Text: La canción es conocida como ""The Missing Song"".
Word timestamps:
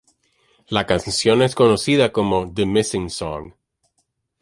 La 0.69 0.87
canción 0.87 1.43
es 1.43 1.53
conocida 1.53 2.11
como 2.11 2.51
""The 2.51 2.65
Missing 2.65 3.11
Song"". 3.11 3.53